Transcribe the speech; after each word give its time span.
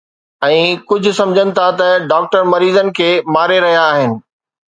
۽ 0.45 0.55
ڪجهه 0.91 1.13
سمجهن 1.17 1.51
ٿا 1.59 1.65
ته 1.81 1.89
ڊاڪٽر 2.13 2.49
مريضن 2.55 2.91
کي 3.01 3.11
ماري 3.37 3.61
رهيا 3.67 3.87
آهن. 3.93 4.11